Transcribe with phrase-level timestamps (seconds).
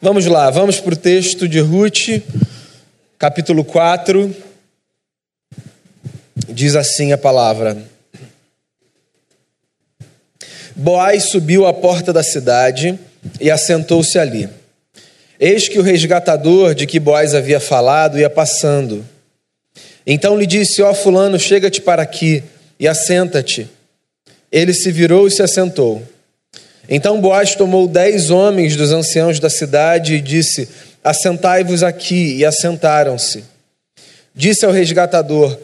[0.00, 2.22] Vamos lá, vamos para o texto de Ruth,
[3.18, 4.32] capítulo 4.
[6.50, 7.76] Diz assim a palavra:
[10.76, 12.96] Boaz subiu à porta da cidade
[13.40, 14.48] e assentou-se ali.
[15.40, 19.04] Eis que o resgatador de que Boaz havia falado ia passando.
[20.06, 22.44] Então lhe disse: Ó oh, Fulano, chega-te para aqui
[22.78, 23.68] e assenta-te.
[24.52, 26.06] Ele se virou e se assentou.
[26.88, 30.68] Então Boaz tomou dez homens dos anciãos da cidade e disse:
[31.04, 32.36] Assentai-vos aqui.
[32.36, 33.44] E assentaram-se.
[34.34, 35.58] Disse ao resgatador: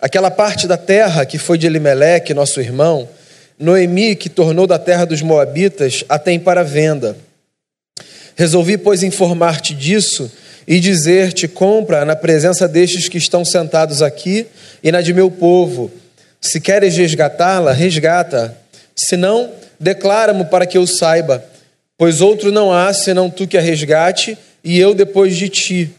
[0.00, 3.08] Aquela parte da terra que foi de Elimeleque, nosso irmão,
[3.58, 7.16] Noemi, que tornou da terra dos Moabitas, a tem para venda.
[8.34, 10.32] Resolvi, pois, informar-te disso
[10.66, 14.46] e dizer-te: compra na presença destes que estão sentados aqui
[14.82, 15.90] e na de meu povo.
[16.40, 18.56] Se queres resgatá-la, resgata.
[18.96, 19.50] Se não,
[19.82, 21.44] declara-mo para que eu saiba,
[21.98, 25.90] pois outro não há senão tu que a resgate, e eu depois de ti.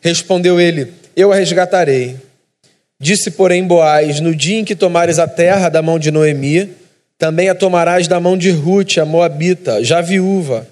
[0.00, 2.16] Respondeu ele: Eu a resgatarei.
[3.00, 6.70] Disse, porém, Boaz: No dia em que tomares a terra da mão de Noemi,
[7.16, 10.66] também a tomarás da mão de Ruth, a Moabita, já viúva,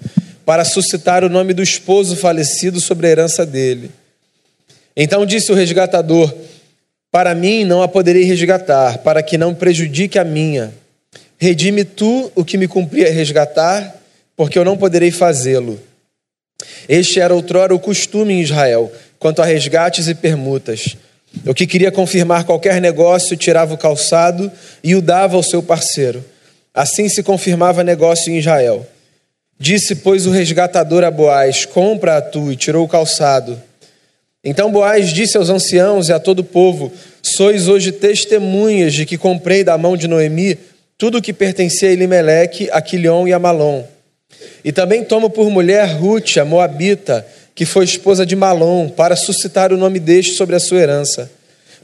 [0.45, 3.89] para suscitar o nome do esposo falecido sobre a herança dele.
[4.95, 6.33] Então disse o resgatador:
[7.09, 10.73] Para mim não a poderei resgatar, para que não prejudique a minha
[11.43, 14.01] Redime tu o que me cumpria resgatar,
[14.33, 15.77] porque eu não poderei fazê-lo.
[16.87, 20.95] Este era outrora o costume em Israel, quanto a resgates e permutas.
[21.45, 24.49] O que queria confirmar qualquer negócio tirava o calçado
[24.81, 26.23] e o dava ao seu parceiro.
[26.73, 28.87] Assim se confirmava negócio em Israel.
[29.59, 33.61] Disse, pois, o resgatador a Boaz: Compra a tu, e tirou o calçado.
[34.45, 36.89] Então Boaz disse aos anciãos e a todo o povo:
[37.21, 40.57] Sois hoje testemunhas de que comprei da mão de Noemi
[41.03, 43.83] tudo o que pertencia a Elimeleque, a Quilion e a Malom.
[44.63, 49.73] E também tomo por mulher Ruth, a Moabita, que foi esposa de Malom, para suscitar
[49.73, 51.29] o nome deste sobre a sua herança,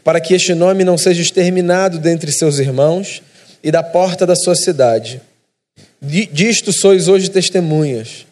[0.06, 3.22] para que este nome não seja exterminado dentre seus irmãos
[3.62, 5.20] e da porta da sua cidade.
[6.02, 8.26] Disto sois hoje testemunhas.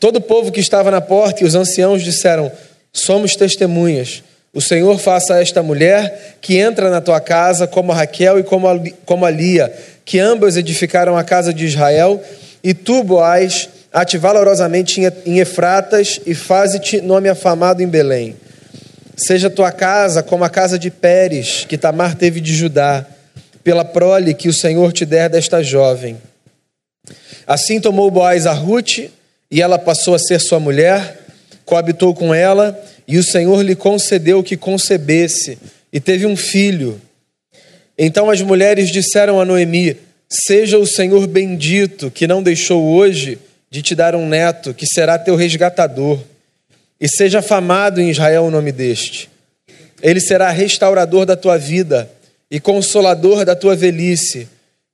[0.00, 2.50] Todo o povo que estava na porta e os anciãos disseram:
[2.92, 4.24] Somos testemunhas.
[4.52, 8.42] O Senhor faça a esta mulher que entra na tua casa como a Raquel e
[8.42, 8.66] como
[9.04, 9.72] como a Lia,
[10.08, 12.24] que ambas edificaram a casa de Israel,
[12.64, 18.34] e tu, Boaz, ate valorosamente em Efratas e faze-te nome afamado em Belém.
[19.14, 23.04] Seja tua casa como a casa de Pérez, que Tamar teve de Judá,
[23.62, 26.16] pela prole que o Senhor te der desta jovem.
[27.46, 29.10] Assim tomou Boaz a Ruth,
[29.50, 31.18] e ela passou a ser sua mulher,
[31.66, 35.58] coabitou com ela, e o Senhor lhe concedeu que concebesse,
[35.92, 36.98] e teve um filho.
[37.98, 39.96] Então as mulheres disseram a Noemi:
[40.28, 43.38] Seja o Senhor bendito, que não deixou hoje
[43.68, 46.20] de te dar um neto, que será teu resgatador.
[47.00, 49.28] E seja afamado em Israel o nome deste.
[50.00, 52.08] Ele será restaurador da tua vida
[52.50, 54.48] e consolador da tua velhice,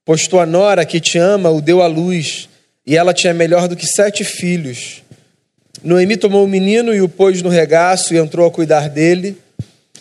[0.05, 2.49] pois tua nora que te ama o deu à luz,
[2.87, 5.03] e ela te é melhor do que sete filhos.
[5.83, 9.37] Noemi tomou o menino e o pôs no regaço e entrou a cuidar dele.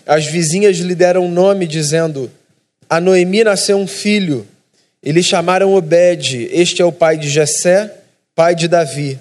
[0.05, 2.29] As vizinhas lhe deram nome, dizendo:
[2.93, 4.47] a Noemi nasceu um filho,
[5.01, 6.47] e lhe chamaram Obed.
[6.51, 7.91] Este é o pai de Jessé,
[8.35, 9.19] pai de Davi.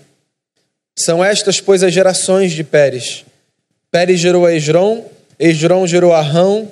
[0.95, 3.25] São estas, pois, as gerações de Pérez.
[3.91, 5.07] Pérez gerou a Esron,
[5.41, 6.71] Esron gerou a Rão,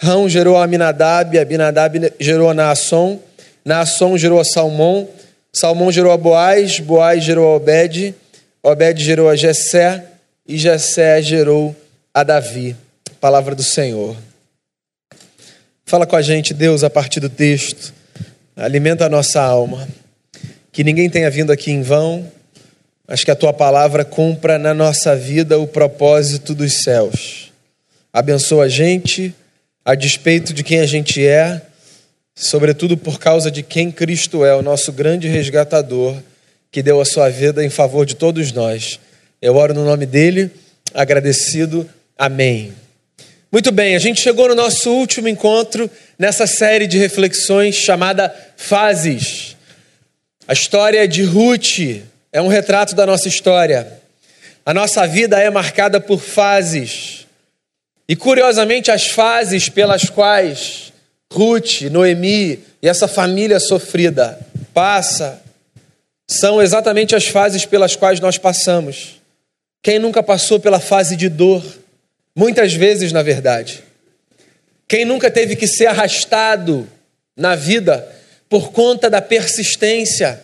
[0.00, 3.20] Rão gerou a Aminadab, Abinadab gerou a Naasson,
[3.62, 5.06] Naasson gerou a Salmão,
[5.52, 8.14] Salmão gerou a Boaz, Boaz gerou a Obed,
[8.62, 10.02] Obed gerou a Jessé,
[10.46, 11.76] e Jessé gerou
[12.14, 12.74] a Davi.
[13.20, 14.16] Palavra do Senhor.
[15.88, 17.94] Fala com a gente, Deus, a partir do texto.
[18.54, 19.88] Alimenta a nossa alma.
[20.70, 22.30] Que ninguém tenha vindo aqui em vão,
[23.06, 27.50] mas que a tua palavra cumpra na nossa vida o propósito dos céus.
[28.12, 29.34] Abençoa a gente,
[29.82, 31.62] a despeito de quem a gente é,
[32.34, 36.14] sobretudo por causa de quem Cristo é, o nosso grande resgatador,
[36.70, 39.00] que deu a sua vida em favor de todos nós.
[39.40, 40.50] Eu oro no nome dele,
[40.92, 41.88] agradecido.
[42.18, 42.74] Amém.
[43.50, 49.56] Muito bem, a gente chegou no nosso último encontro nessa série de reflexões chamada Fases.
[50.46, 53.90] A história de Ruth é um retrato da nossa história.
[54.66, 57.26] A nossa vida é marcada por fases.
[58.06, 60.92] E curiosamente, as fases pelas quais
[61.32, 64.38] Ruth, Noemi e essa família sofrida
[64.74, 65.42] passa
[66.26, 69.22] são exatamente as fases pelas quais nós passamos.
[69.82, 71.64] Quem nunca passou pela fase de dor?
[72.38, 73.82] Muitas vezes, na verdade.
[74.86, 76.88] Quem nunca teve que ser arrastado
[77.36, 78.08] na vida
[78.48, 80.40] por conta da persistência,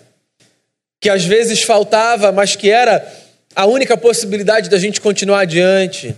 [1.01, 3.09] que às vezes faltava, mas que era
[3.55, 6.17] a única possibilidade da gente continuar adiante.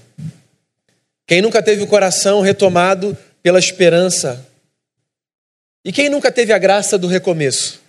[1.26, 4.46] Quem nunca teve o coração retomado pela esperança?
[5.84, 7.82] E quem nunca teve a graça do recomeço?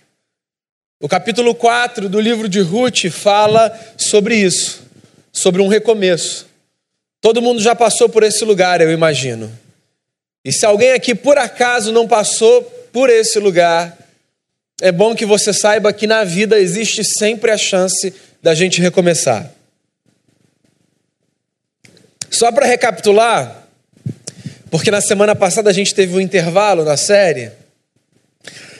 [1.00, 4.82] O capítulo 4 do livro de Ruth fala sobre isso,
[5.32, 6.47] sobre um recomeço.
[7.20, 9.50] Todo mundo já passou por esse lugar, eu imagino.
[10.44, 12.62] E se alguém aqui por acaso não passou
[12.92, 13.96] por esse lugar,
[14.80, 19.52] é bom que você saiba que na vida existe sempre a chance da gente recomeçar.
[22.30, 23.66] Só para recapitular,
[24.70, 27.50] porque na semana passada a gente teve um intervalo na série,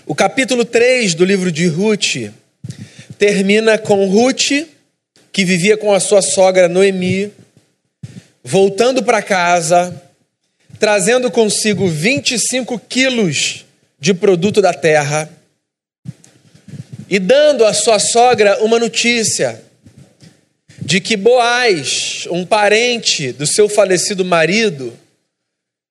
[0.06, 2.31] o capítulo 3 do livro de Ruth
[3.19, 4.67] termina com Ruth,
[5.32, 7.32] que vivia com a sua sogra Noemi,
[8.50, 9.95] voltando para casa,
[10.79, 13.67] trazendo consigo 25 quilos
[14.00, 15.29] de produto da terra
[17.11, 19.62] e dando à sua sogra uma notícia
[20.81, 24.99] de que Boaz, um parente do seu falecido marido,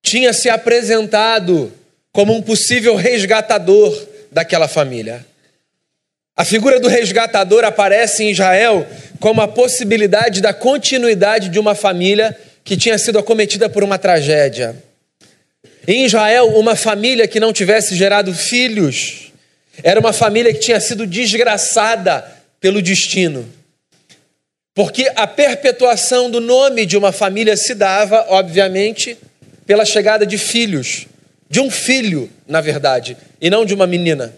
[0.02, 1.72] tinha se apresentado
[2.10, 5.24] como um possível resgatador daquela família.
[6.36, 8.84] A figura do resgatador aparece em Israel
[9.20, 12.36] como a possibilidade da continuidade de uma família
[12.68, 14.76] que tinha sido acometida por uma tragédia.
[15.86, 19.32] Em Israel, uma família que não tivesse gerado filhos
[19.82, 22.30] era uma família que tinha sido desgraçada
[22.60, 23.48] pelo destino.
[24.74, 29.16] Porque a perpetuação do nome de uma família se dava, obviamente,
[29.66, 31.06] pela chegada de filhos,
[31.48, 34.34] de um filho, na verdade, e não de uma menina.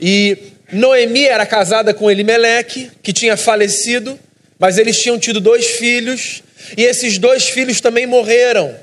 [0.00, 0.36] E
[0.72, 4.18] Noemi era casada com Elimeleque, que tinha falecido,
[4.58, 6.42] mas eles tinham tido dois filhos,
[6.76, 8.74] e esses dois filhos também morreram.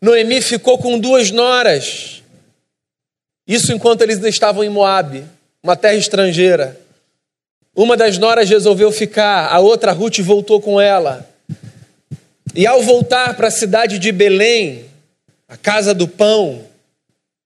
[0.00, 2.22] Noemi ficou com duas noras,
[3.46, 5.24] isso enquanto eles estavam em Moabe,
[5.62, 6.80] uma terra estrangeira.
[7.74, 11.28] Uma das noras resolveu ficar, a outra Ruth voltou com ela.
[12.54, 14.84] E ao voltar para a cidade de Belém,
[15.48, 16.62] a casa do pão,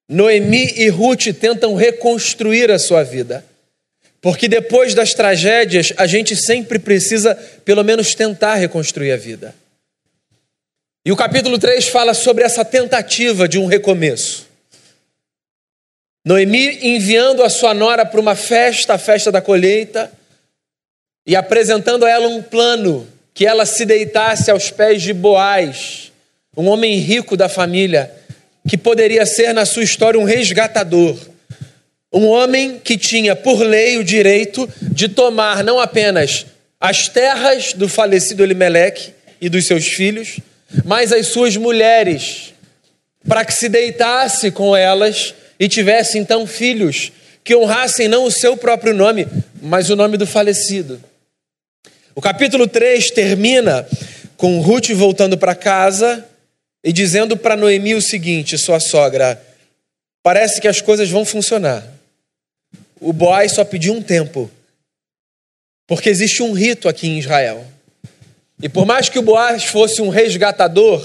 [0.08, 3.44] Noemi e Ruth tentam reconstruir a sua vida.
[4.26, 7.32] Porque depois das tragédias, a gente sempre precisa,
[7.64, 9.54] pelo menos, tentar reconstruir a vida.
[11.04, 14.48] E o capítulo 3 fala sobre essa tentativa de um recomeço.
[16.24, 20.10] Noemi enviando a sua nora para uma festa, a festa da colheita,
[21.24, 26.10] e apresentando a ela um plano que ela se deitasse aos pés de Boaz,
[26.56, 28.10] um homem rico da família,
[28.68, 31.16] que poderia ser na sua história um resgatador.
[32.12, 36.46] Um homem que tinha por lei o direito de tomar não apenas
[36.80, 40.38] as terras do falecido Elimeleque e dos seus filhos,
[40.84, 42.54] mas as suas mulheres,
[43.26, 47.12] para que se deitasse com elas e tivesse então filhos
[47.42, 49.26] que honrassem não o seu próprio nome,
[49.62, 51.00] mas o nome do falecido.
[52.14, 53.86] O capítulo 3 termina
[54.36, 56.24] com Ruth voltando para casa
[56.82, 59.40] e dizendo para Noemi o seguinte, sua sogra:
[60.22, 61.95] Parece que as coisas vão funcionar.
[63.06, 64.50] O Boaz só pediu um tempo,
[65.86, 67.64] porque existe um rito aqui em Israel.
[68.60, 71.00] E por mais que o Boaz fosse um resgatador,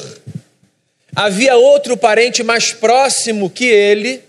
[1.15, 4.24] havia outro parente mais próximo que ele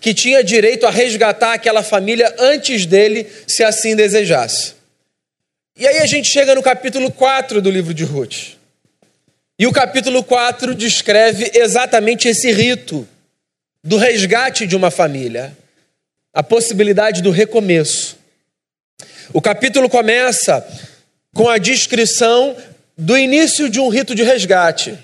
[0.00, 4.74] que tinha direito a resgatar aquela família antes dele, se assim desejasse.
[5.76, 8.54] E aí a gente chega no capítulo 4 do livro de Ruth.
[9.58, 13.08] E o capítulo 4 descreve exatamente esse rito
[13.82, 15.56] do resgate de uma família,
[16.32, 18.18] a possibilidade do recomeço.
[19.32, 20.66] O capítulo começa
[21.34, 22.56] com a descrição
[22.96, 24.98] do início de um rito de resgate.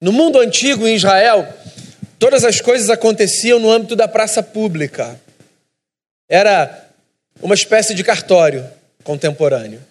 [0.00, 1.52] No mundo antigo, em Israel,
[2.24, 5.20] Todas as coisas aconteciam no âmbito da praça pública.
[6.26, 6.88] Era
[7.42, 8.66] uma espécie de cartório
[9.02, 9.82] contemporâneo.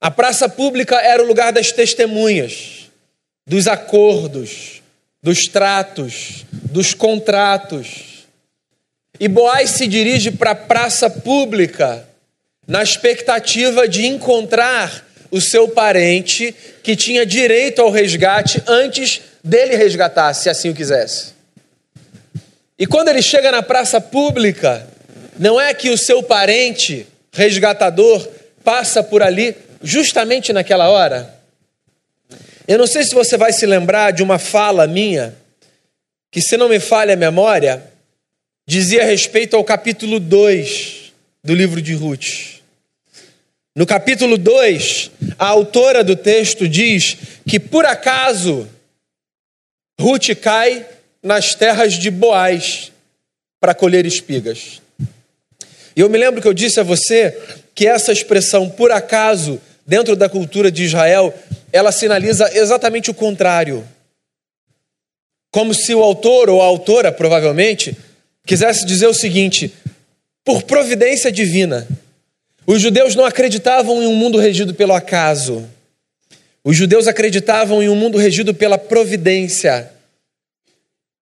[0.00, 2.90] A praça pública era o lugar das testemunhas,
[3.44, 4.82] dos acordos,
[5.20, 8.11] dos tratos, dos contratos.
[9.22, 12.04] E Boaz se dirige para a praça pública
[12.66, 16.52] na expectativa de encontrar o seu parente
[16.82, 21.34] que tinha direito ao resgate antes dele resgatar, se assim o quisesse.
[22.76, 24.88] E quando ele chega na praça pública,
[25.38, 28.28] não é que o seu parente resgatador
[28.64, 31.32] passa por ali justamente naquela hora?
[32.66, 35.32] Eu não sei se você vai se lembrar de uma fala minha,
[36.28, 37.91] que se não me falha a memória,
[38.66, 42.60] dizia respeito ao capítulo 2 do livro de Ruth.
[43.74, 47.16] No capítulo 2, a autora do texto diz
[47.48, 48.68] que por acaso
[49.98, 50.86] Ruth cai
[51.22, 52.92] nas terras de Boaz
[53.60, 54.82] para colher espigas.
[55.96, 57.36] E eu me lembro que eu disse a você
[57.74, 61.32] que essa expressão por acaso, dentro da cultura de Israel,
[61.72, 63.86] ela sinaliza exatamente o contrário.
[65.50, 67.96] Como se o autor ou a autora, provavelmente,
[68.46, 69.72] quisesse dizer o seguinte:
[70.44, 71.86] por providência divina.
[72.64, 75.68] Os judeus não acreditavam em um mundo regido pelo acaso.
[76.64, 79.90] Os judeus acreditavam em um mundo regido pela providência.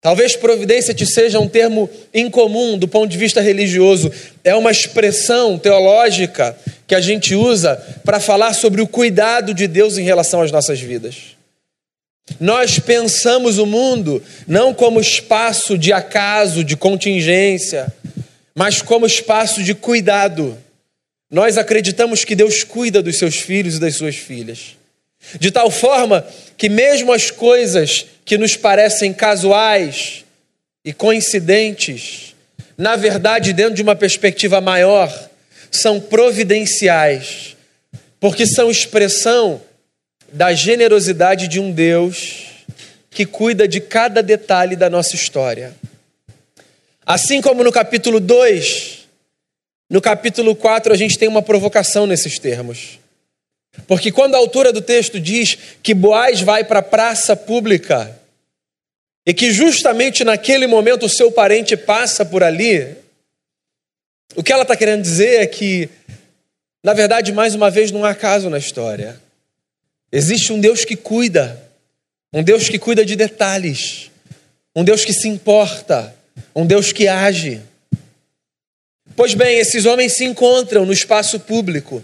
[0.01, 4.11] Talvez providência te seja um termo incomum do ponto de vista religioso.
[4.43, 6.57] É uma expressão teológica
[6.87, 10.79] que a gente usa para falar sobre o cuidado de Deus em relação às nossas
[10.79, 11.38] vidas.
[12.39, 17.93] Nós pensamos o mundo não como espaço de acaso, de contingência,
[18.55, 20.57] mas como espaço de cuidado.
[21.31, 24.75] Nós acreditamos que Deus cuida dos seus filhos e das suas filhas.
[25.39, 26.25] De tal forma
[26.57, 30.23] que, mesmo as coisas que nos parecem casuais
[30.83, 32.35] e coincidentes,
[32.77, 35.29] na verdade, dentro de uma perspectiva maior,
[35.69, 37.55] são providenciais,
[38.19, 39.61] porque são expressão
[40.31, 42.45] da generosidade de um Deus
[43.09, 45.75] que cuida de cada detalhe da nossa história.
[47.05, 49.07] Assim como no capítulo 2,
[49.89, 52.99] no capítulo 4 a gente tem uma provocação nesses termos.
[53.87, 58.15] Porque quando a autora do texto diz que Boaz vai para a praça pública
[59.25, 62.95] e que justamente naquele momento o seu parente passa por ali,
[64.35, 65.89] o que ela está querendo dizer é que,
[66.83, 69.19] na verdade, mais uma vez, não há caso na história.
[70.11, 71.61] Existe um Deus que cuida,
[72.33, 74.09] um Deus que cuida de detalhes,
[74.75, 76.15] um Deus que se importa,
[76.55, 77.61] um Deus que age.
[79.15, 82.03] Pois bem, esses homens se encontram no espaço público.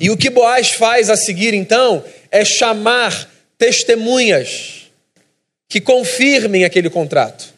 [0.00, 4.90] E o que Boaz faz a seguir, então, é chamar testemunhas
[5.68, 7.54] que confirmem aquele contrato.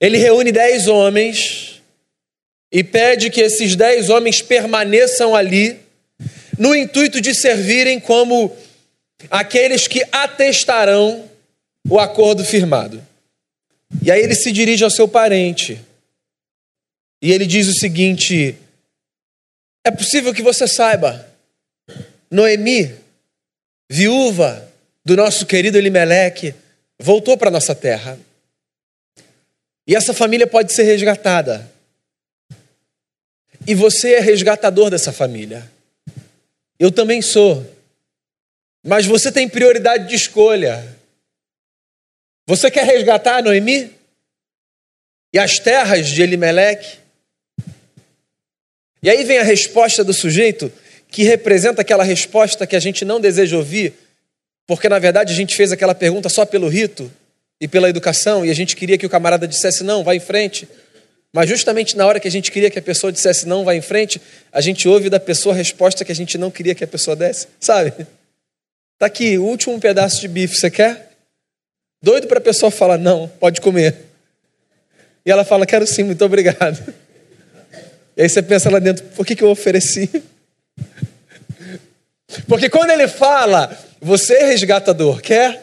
[0.00, 1.82] Ele reúne dez homens
[2.70, 5.80] e pede que esses dez homens permaneçam ali,
[6.58, 8.54] no intuito de servirem como
[9.30, 11.28] aqueles que atestarão
[11.88, 13.04] o acordo firmado.
[14.02, 15.80] E aí ele se dirige ao seu parente
[17.24, 18.54] e ele diz o seguinte:
[19.82, 21.26] é possível que você saiba,
[22.30, 22.94] Noemi,
[23.90, 24.70] viúva
[25.04, 26.54] do nosso querido Elimeleque,
[26.98, 28.18] voltou para nossa terra.
[29.86, 31.70] E essa família pode ser resgatada.
[33.66, 35.70] E você é resgatador dessa família.
[36.84, 37.64] Eu também sou.
[38.86, 40.86] Mas você tem prioridade de escolha.
[42.46, 43.90] Você quer resgatar Noemi?
[45.32, 46.98] E as terras de Elimeleque?
[49.02, 50.70] E aí vem a resposta do sujeito,
[51.08, 53.94] que representa aquela resposta que a gente não deseja ouvir,
[54.66, 57.10] porque na verdade a gente fez aquela pergunta só pelo rito
[57.58, 60.68] e pela educação, e a gente queria que o camarada dissesse não, vai em frente.
[61.34, 63.82] Mas justamente na hora que a gente queria que a pessoa dissesse não, vai em
[63.82, 64.22] frente,
[64.52, 67.16] a gente ouve da pessoa a resposta que a gente não queria que a pessoa
[67.16, 68.06] desse, sabe?
[68.96, 71.10] Tá aqui, o último pedaço de bife, você quer?
[72.00, 73.96] Doido para a pessoa falar não, pode comer.
[75.26, 76.94] E ela fala, quero sim, muito obrigado.
[78.16, 80.08] E aí você pensa lá dentro, por que, que eu ofereci?
[82.46, 85.60] Porque quando ele fala, você é resgatador, quer?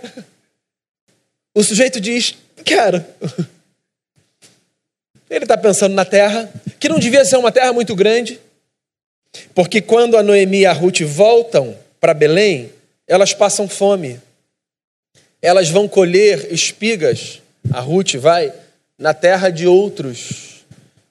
[1.56, 2.36] O sujeito diz,
[2.66, 3.02] quero.
[5.32, 6.48] Ele está pensando na terra,
[6.80, 8.40] que não devia ser uma terra muito grande,
[9.56, 12.72] porque quando a Noemi e a Ruth voltam para Belém,
[13.08, 14.20] elas passam fome.
[15.42, 18.54] Elas vão colher espigas, a Ruth vai,
[19.00, 20.52] na terra de outros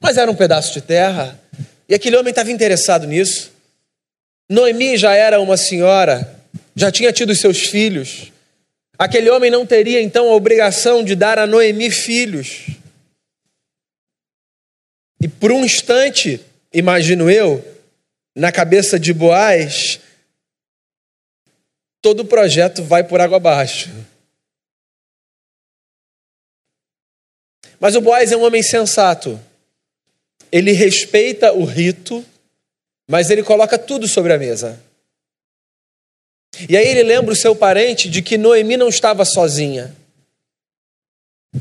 [0.01, 1.39] mas era um pedaço de terra.
[1.89, 3.53] E aquele homem estava interessado nisso.
[4.49, 6.35] Noemi já era uma senhora,
[6.75, 8.33] já tinha tido seus filhos.
[8.99, 12.67] Aquele homem não teria então a obrigação de dar a Noemi filhos.
[15.21, 16.41] E por um instante,
[16.73, 17.65] imagino eu,
[18.35, 20.01] na cabeça de Boaz,
[22.01, 23.91] todo o projeto vai por água abaixo.
[27.79, 29.39] Mas o Boaz é um homem sensato
[30.53, 32.25] ele respeita o rito,
[33.09, 34.81] mas ele coloca tudo sobre a mesa.
[36.69, 39.95] E aí ele lembra o seu parente de que Noemi não estava sozinha.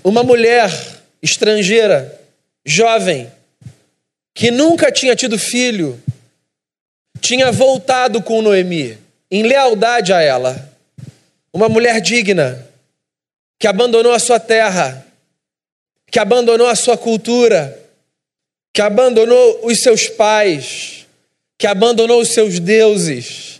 [0.03, 0.71] Uma mulher
[1.21, 2.19] estrangeira,
[2.65, 3.31] jovem,
[4.39, 6.01] que nunca tinha tido filho,
[7.19, 8.97] tinha voltado com Noemi,
[9.29, 10.73] em lealdade a ela.
[11.51, 12.65] Uma mulher digna,
[13.59, 15.05] que abandonou a sua terra,
[16.09, 17.77] que abandonou a sua cultura,
[18.71, 21.05] que abandonou os seus pais,
[21.57, 23.59] que abandonou os seus deuses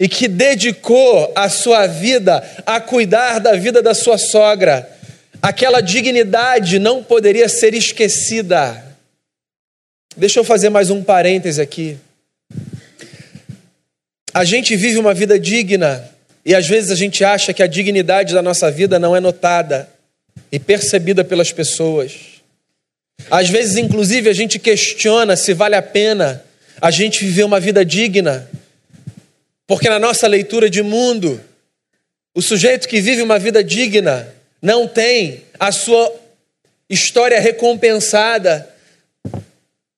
[0.00, 4.90] e que dedicou a sua vida a cuidar da vida da sua sogra.
[5.42, 8.85] Aquela dignidade não poderia ser esquecida.
[10.18, 11.98] Deixa eu fazer mais um parêntese aqui.
[14.32, 16.08] A gente vive uma vida digna
[16.42, 19.86] e às vezes a gente acha que a dignidade da nossa vida não é notada
[20.50, 22.14] e percebida pelas pessoas.
[23.30, 26.42] Às vezes, inclusive, a gente questiona se vale a pena
[26.80, 28.48] a gente viver uma vida digna,
[29.66, 31.38] porque na nossa leitura de mundo,
[32.34, 34.26] o sujeito que vive uma vida digna
[34.62, 36.10] não tem a sua
[36.88, 38.75] história recompensada,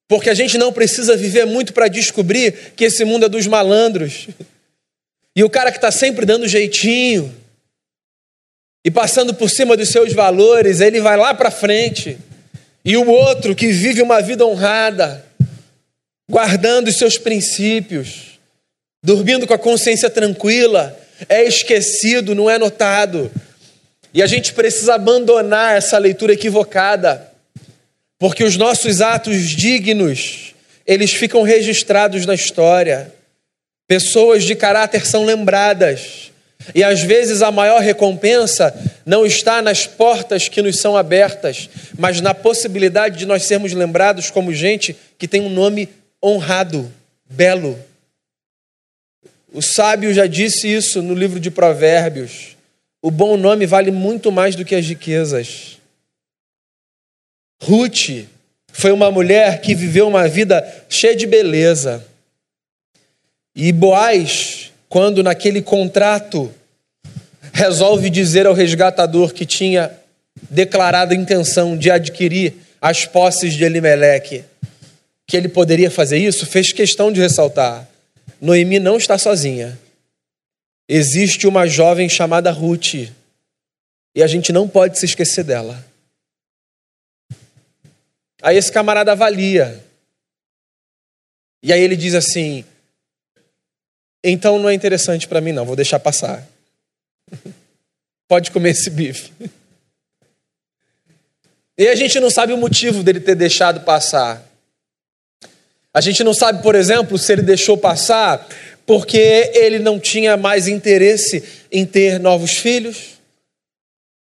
[0.08, 4.26] porque a gente não precisa viver muito para descobrir que esse mundo é dos malandros.
[5.36, 7.32] E o cara que está sempre dando jeitinho
[8.84, 12.16] e passando por cima dos seus valores, ele vai lá para frente.
[12.82, 15.22] E o outro que vive uma vida honrada,
[16.28, 18.38] guardando os seus princípios,
[19.04, 20.98] dormindo com a consciência tranquila,
[21.28, 23.30] é esquecido, não é notado.
[24.14, 27.30] E a gente precisa abandonar essa leitura equivocada,
[28.18, 30.54] porque os nossos atos dignos,
[30.86, 33.12] eles ficam registrados na história.
[33.86, 36.32] Pessoas de caráter são lembradas.
[36.74, 38.74] E às vezes a maior recompensa
[39.06, 44.30] não está nas portas que nos são abertas, mas na possibilidade de nós sermos lembrados
[44.30, 45.88] como gente que tem um nome
[46.22, 46.92] honrado,
[47.30, 47.78] belo.
[49.52, 52.56] O sábio já disse isso no livro de Provérbios.
[53.00, 55.77] O bom nome vale muito mais do que as riquezas.
[57.62, 58.26] Ruth
[58.72, 62.04] foi uma mulher que viveu uma vida cheia de beleza.
[63.54, 66.52] E Boaz, quando naquele contrato
[67.52, 69.90] resolve dizer ao resgatador que tinha
[70.48, 74.44] declarado a intenção de adquirir as posses de Elimeleque,
[75.26, 77.88] que ele poderia fazer isso, fez questão de ressaltar:
[78.40, 79.78] Noemi não está sozinha.
[80.88, 82.94] Existe uma jovem chamada Ruth,
[84.14, 85.87] e a gente não pode se esquecer dela.
[88.42, 89.84] Aí esse camarada avalia.
[91.62, 92.64] E aí ele diz assim:
[94.22, 96.46] então não é interessante para mim, não, vou deixar passar.
[98.28, 99.32] Pode comer esse bife.
[101.76, 104.44] E a gente não sabe o motivo dele ter deixado passar.
[105.94, 108.46] A gente não sabe, por exemplo, se ele deixou passar
[108.84, 113.17] porque ele não tinha mais interesse em ter novos filhos.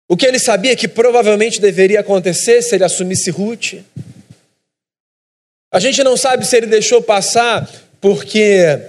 [0.08, 3.76] O que ele sabia que provavelmente deveria acontecer se ele assumisse Ruth.
[5.72, 8.82] A gente não sabe se ele deixou passar porque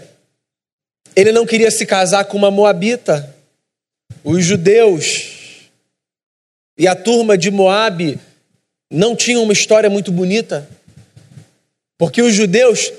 [1.15, 3.35] ele não queria se casar com uma moabita
[4.23, 5.71] os judeus
[6.77, 8.19] e a turma de Moabe
[8.91, 10.69] não tinham uma história muito bonita,
[11.97, 12.93] porque os judeus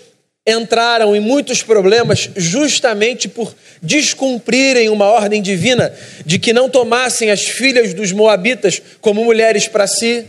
[0.47, 5.93] entraram em muitos problemas justamente por descumprirem uma ordem divina
[6.25, 10.25] de que não tomassem as filhas dos moabitas como mulheres para si.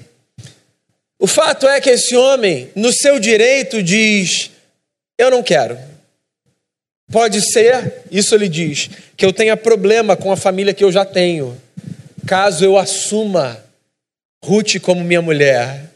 [1.20, 4.50] O fato é que esse homem, no seu direito, diz:
[5.16, 5.78] Eu não quero.
[7.10, 11.06] Pode ser, isso ele diz, que eu tenha problema com a família que eu já
[11.06, 11.58] tenho,
[12.26, 13.64] caso eu assuma
[14.44, 15.90] Ruth como minha mulher.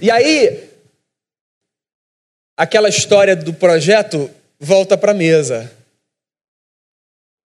[0.00, 0.71] E aí,
[2.56, 5.70] aquela história do projeto volta para a mesa.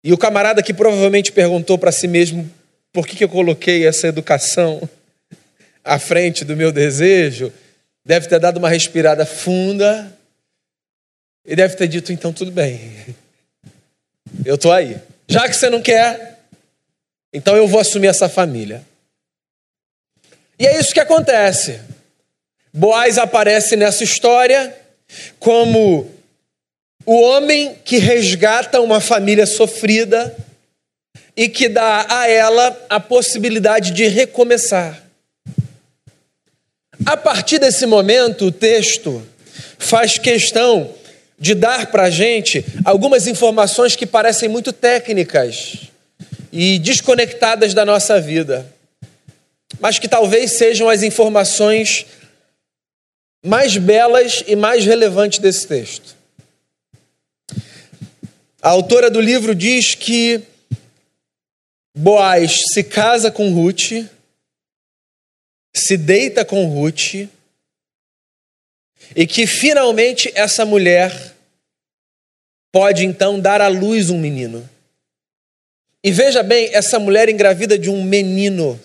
[0.05, 2.51] E o camarada que provavelmente perguntou para si mesmo
[2.93, 4.88] por que, que eu coloquei essa educação
[5.85, 7.53] à frente do meu desejo,
[8.05, 10.12] deve ter dado uma respirada funda
[11.45, 13.15] e deve ter dito: então tudo bem,
[14.45, 14.97] eu estou aí.
[15.29, 16.41] Já que você não quer,
[17.33, 18.83] então eu vou assumir essa família.
[20.59, 21.81] E é isso que acontece.
[22.73, 24.82] Boaz aparece nessa história
[25.38, 26.11] como
[27.05, 30.37] o homem que resgata uma família sofrida
[31.37, 35.03] e que dá a ela a possibilidade de recomeçar.
[37.05, 39.27] A partir desse momento, o texto
[39.79, 40.94] faz questão
[41.38, 45.79] de dar para a gente algumas informações que parecem muito técnicas
[46.53, 48.64] e desconectadas da nossa vida,
[49.81, 52.07] mas que talvez sejam as informações
[53.45, 56.17] mais belas e mais relevantes desse texto.
[58.61, 60.43] A autora do livro diz que
[61.95, 64.07] Boaz se casa com Ruth,
[65.75, 67.29] se deita com Ruth,
[69.15, 71.35] e que finalmente essa mulher
[72.71, 74.69] pode então dar à luz um menino.
[76.03, 78.81] E veja bem, essa mulher engravida de um menino.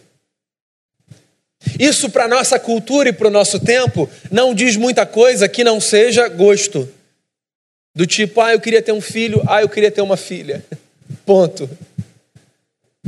[1.79, 5.79] Isso para nossa cultura e para o nosso tempo não diz muita coisa que não
[5.79, 6.87] seja gosto.
[7.95, 10.63] Do tipo, ah, eu queria ter um filho, ah, eu queria ter uma filha.
[11.25, 11.69] Ponto.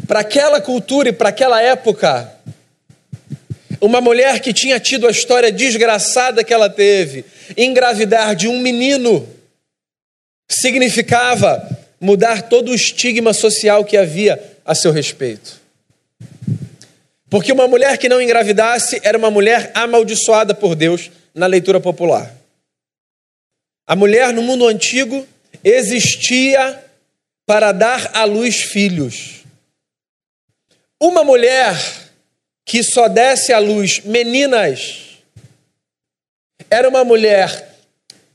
[0.08, 2.40] Para aquela cultura e para aquela época,
[3.82, 7.24] Uma mulher que tinha tido a história desgraçada que ela teve,
[7.56, 9.26] engravidar de um menino,
[10.50, 11.66] significava
[12.00, 15.59] mudar todo o estigma social que havia a seu respeito.
[17.30, 22.36] Porque uma mulher que não engravidasse era uma mulher amaldiçoada por Deus na leitura popular.
[23.86, 25.28] A mulher no mundo antigo
[25.64, 26.84] existia
[27.46, 29.44] para dar à luz filhos.
[31.00, 31.76] Uma mulher
[32.66, 35.18] que só desse à luz meninas
[36.70, 37.78] era uma mulher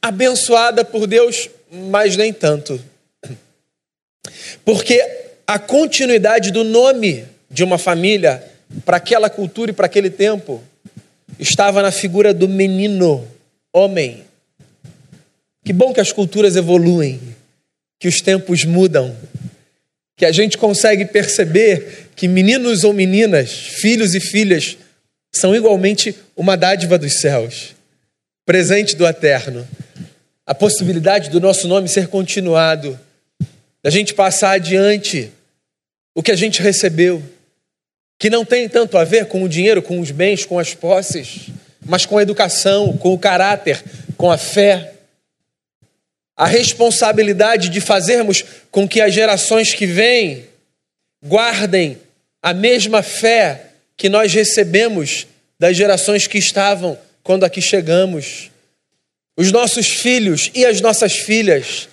[0.01, 2.83] abençoada por Deus, mas nem tanto.
[4.65, 5.01] Porque
[5.47, 8.54] a continuidade do nome de uma família
[8.85, 10.63] para aquela cultura e para aquele tempo
[11.39, 13.27] estava na figura do menino,
[13.73, 14.25] homem.
[15.65, 17.21] Que bom que as culturas evoluem,
[17.99, 19.17] que os tempos mudam,
[20.17, 24.77] que a gente consegue perceber que meninos ou meninas, filhos e filhas,
[25.33, 27.75] são igualmente uma dádiva dos céus,
[28.47, 29.67] presente do eterno.
[30.47, 32.99] A possibilidade do nosso nome ser continuado,
[33.83, 35.33] da gente passar adiante
[36.15, 37.23] o que a gente recebeu,
[38.19, 41.49] que não tem tanto a ver com o dinheiro, com os bens, com as posses,
[41.85, 43.83] mas com a educação, com o caráter,
[44.17, 44.93] com a fé.
[46.37, 50.47] A responsabilidade de fazermos com que as gerações que vêm
[51.25, 51.99] guardem
[52.43, 55.27] a mesma fé que nós recebemos
[55.59, 58.51] das gerações que estavam quando aqui chegamos.
[59.37, 61.89] Os nossos filhos e as nossas filhas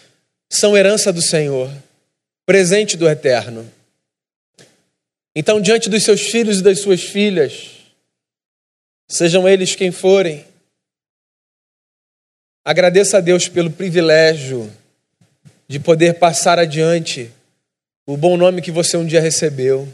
[0.49, 1.71] são herança do Senhor,
[2.45, 3.71] presente do Eterno.
[5.35, 7.77] Então, diante dos seus filhos e das suas filhas,
[9.09, 10.45] sejam eles quem forem,
[12.65, 14.71] agradeça a Deus pelo privilégio
[15.67, 17.31] de poder passar adiante
[18.05, 19.87] o bom nome que você um dia recebeu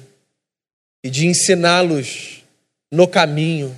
[1.03, 2.43] e de ensiná-los
[2.91, 3.75] no caminho,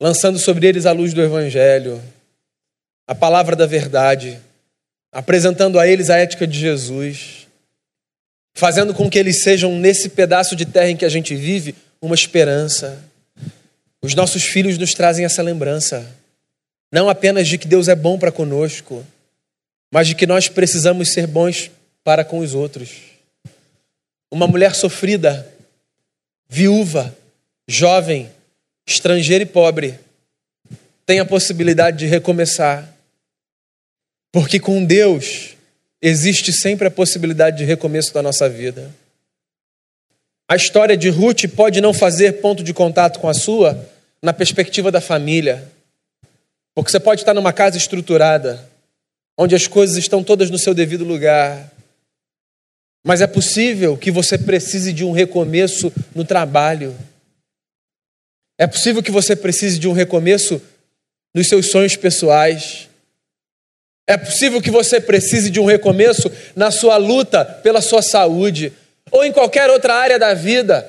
[0.00, 2.00] lançando sobre eles a luz do Evangelho,
[3.06, 4.40] a palavra da verdade,
[5.10, 7.41] apresentando a eles a ética de Jesus,
[8.54, 12.14] fazendo com que eles sejam, nesse pedaço de terra em que a gente vive, uma
[12.14, 13.02] esperança.
[14.00, 16.06] Os nossos filhos nos trazem essa lembrança,
[16.90, 19.04] não apenas de que Deus é bom para conosco,
[19.92, 21.70] mas de que nós precisamos ser bons
[22.02, 22.90] para com os outros.
[24.30, 25.48] Uma mulher sofrida
[26.48, 27.16] viúva,
[27.66, 28.30] jovem,
[28.86, 29.98] estrangeiro e pobre,
[31.06, 32.94] tem a possibilidade de recomeçar.
[34.30, 35.56] Porque com Deus
[36.02, 38.92] existe sempre a possibilidade de recomeço da nossa vida.
[40.48, 43.88] A história de Ruth pode não fazer ponto de contato com a sua
[44.20, 45.70] na perspectiva da família.
[46.74, 48.68] Porque você pode estar numa casa estruturada,
[49.38, 51.70] onde as coisas estão todas no seu devido lugar,
[53.04, 56.96] mas é possível que você precise de um recomeço no trabalho.
[58.58, 60.62] É possível que você precise de um recomeço
[61.34, 62.88] nos seus sonhos pessoais.
[64.06, 68.72] É possível que você precise de um recomeço na sua luta pela sua saúde
[69.10, 70.86] ou em qualquer outra área da vida.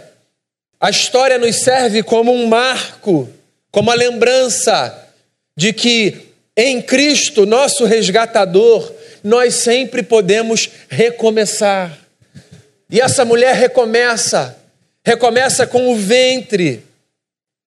[0.79, 3.29] A história nos serve como um marco,
[3.71, 5.07] como a lembrança
[5.55, 8.91] de que em Cristo, nosso resgatador,
[9.23, 11.97] nós sempre podemos recomeçar.
[12.89, 14.57] E essa mulher recomeça,
[15.03, 16.83] recomeça com o ventre,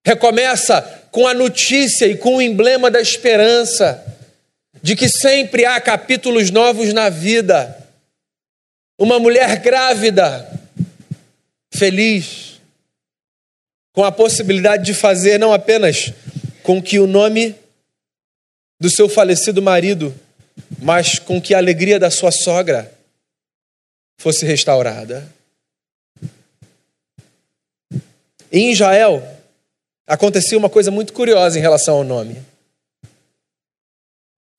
[0.05, 4.05] recomeça com a notícia e com o emblema da esperança,
[4.87, 7.77] de que sempre há capítulos novos na vida.
[8.97, 10.49] Uma mulher grávida,
[11.75, 12.61] feliz,
[13.93, 16.13] com a possibilidade de fazer não apenas
[16.63, 17.57] com que o nome
[18.79, 20.15] do seu falecido marido,
[20.81, 22.97] mas com que a alegria da sua sogra
[24.17, 25.29] fosse restaurada.
[28.53, 29.21] em Israel,
[30.07, 32.41] acontecia uma coisa muito curiosa em relação ao nome.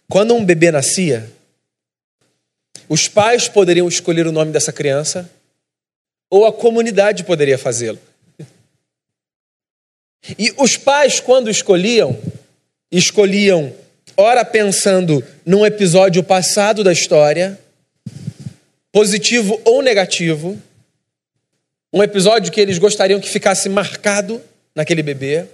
[0.10, 1.30] Quando um bebê nascia,
[2.88, 5.30] os pais poderiam escolher o nome dessa criança,
[6.30, 8.00] ou a comunidade poderia fazê-lo.
[10.38, 12.17] E os pais, quando escolhiam,
[12.91, 13.74] escolhiam,
[14.15, 17.60] ora pensando num episódio passado da história,
[18.91, 20.62] positivo ou negativo,
[21.93, 24.41] um episódio que eles gostariam que ficasse marcado
[24.76, 25.46] naquele bebê,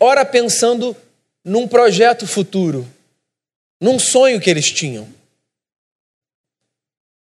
[0.00, 0.96] ora pensando
[1.44, 2.86] num projeto futuro,
[3.82, 5.12] num sonho que eles tinham.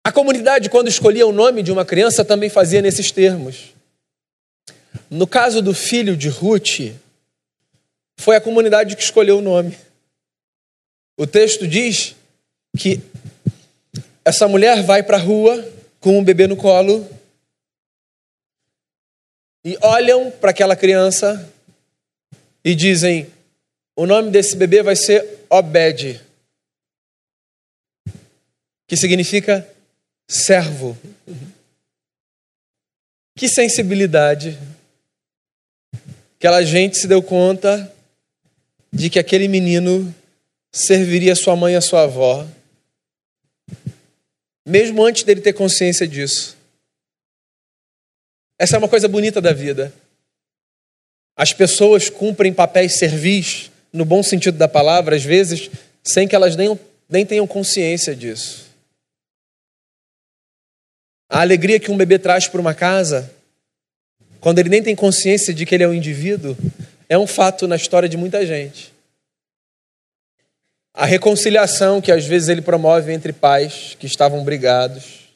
[0.03, 3.73] A comunidade, quando escolhia o nome de uma criança, também fazia nesses termos.
[5.09, 6.93] No caso do filho de Ruth,
[8.17, 9.77] foi a comunidade que escolheu o nome.
[11.17, 12.13] O texto diz
[12.77, 12.99] que
[14.25, 15.65] essa mulher vai para a rua
[16.01, 17.09] com um bebê no colo
[19.63, 21.49] e olham para aquela criança
[22.65, 23.31] e dizem:
[23.95, 26.28] o nome desse bebê vai ser Obed,
[28.89, 29.69] que significa
[30.27, 30.97] servo.
[33.37, 34.57] Que sensibilidade.
[36.37, 37.93] Aquela gente se deu conta
[38.91, 40.13] de que aquele menino
[40.71, 42.47] serviria sua mãe e a sua avó,
[44.65, 46.57] mesmo antes dele ter consciência disso.
[48.57, 49.93] Essa é uma coisa bonita da vida.
[51.37, 55.69] As pessoas cumprem papéis servis, no bom sentido da palavra, às vezes,
[56.03, 58.68] sem que elas nem, nem tenham consciência disso.
[61.29, 63.31] A alegria que um bebê traz para uma casa,
[64.39, 66.57] quando ele nem tem consciência de que ele é um indivíduo,
[67.07, 68.91] é um fato na história de muita gente.
[70.93, 75.29] A reconciliação que às vezes ele promove entre pais que estavam brigados.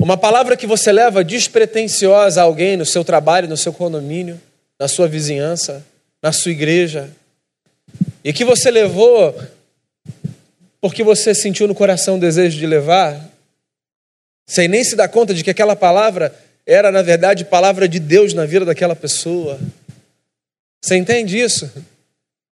[0.00, 4.40] Uma palavra que você leva despretensiosa a alguém no seu trabalho, no seu condomínio,
[4.78, 5.84] na sua vizinhança,
[6.22, 7.10] na sua igreja,
[8.24, 9.34] e que você levou
[10.80, 13.31] porque você sentiu no coração o desejo de levar,
[14.46, 16.34] sem nem se dar conta de que aquela palavra
[16.66, 19.58] era, na verdade, palavra de Deus na vida daquela pessoa.
[20.80, 21.70] Você entende isso?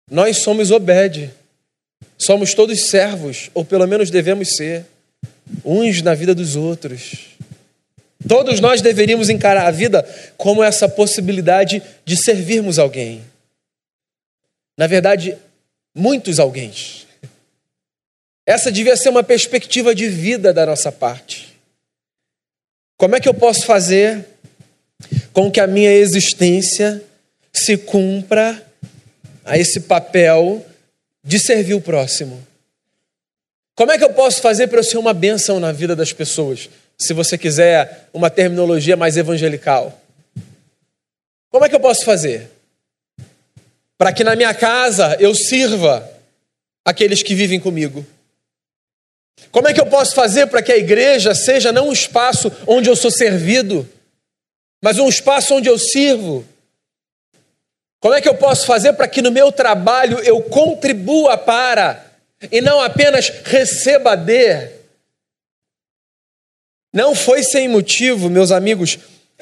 [0.10, 1.32] Nós somos Obed,
[2.18, 4.86] somos todos servos, ou pelo menos devemos ser,
[5.64, 7.30] uns na vida dos outros.
[8.28, 10.04] Todos nós deveríamos encarar a vida
[10.36, 13.24] como essa possibilidade de servirmos alguém.
[14.78, 15.38] Na verdade,
[15.96, 16.72] muitos alguém.
[18.46, 21.49] Essa devia ser uma perspectiva de vida da nossa parte.
[23.00, 24.26] Como é que eu posso fazer
[25.32, 27.02] com que a minha existência
[27.54, 28.62] se cumpra
[29.46, 30.66] a esse papel
[31.24, 32.46] de servir o próximo?
[33.74, 36.70] Como é que eu posso fazer para eu ser uma bênção na vida das pessoas?
[36.98, 39.98] Se você quiser uma terminologia mais evangelical.
[41.50, 42.52] Como é que eu posso fazer?
[43.98, 46.06] Para que na minha casa eu sirva
[46.84, 48.06] aqueles que vivem comigo.
[49.52, 52.90] Como é que eu posso fazer para que a igreja seja não um espaço onde
[52.90, 53.88] eu sou servido,
[54.82, 56.46] mas um espaço onde eu sirvo?
[58.00, 62.06] Como é que eu posso fazer para que no meu trabalho eu contribua para
[62.52, 64.70] e não apenas receba de?
[66.94, 68.98] Não foi sem motivo, meus amigos,